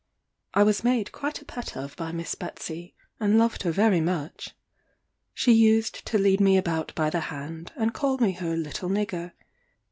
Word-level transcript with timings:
I 0.55 0.63
was 0.63 0.83
made 0.83 1.11
quite 1.11 1.43
a 1.43 1.45
pet 1.45 1.77
of 1.77 1.95
by 1.95 2.11
Miss 2.11 2.33
Betsey, 2.33 2.95
and 3.19 3.37
loved 3.37 3.61
her 3.61 3.71
very 3.71 4.01
much. 4.01 4.55
She 5.31 5.51
used 5.53 6.03
to 6.07 6.17
lead 6.17 6.41
me 6.41 6.57
about 6.57 6.91
by 6.95 7.11
the 7.11 7.19
hand, 7.29 7.71
and 7.75 7.93
call 7.93 8.17
me 8.17 8.31
her 8.31 8.57
little 8.57 8.89
nigger. 8.89 9.33